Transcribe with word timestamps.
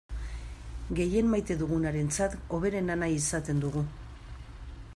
Gehien 0.99 1.27
maite 1.33 1.57
dugunarentzat 1.59 2.37
hoberena 2.57 2.95
nahi 3.03 3.21
izaten 3.21 3.61
dugu. 3.67 3.85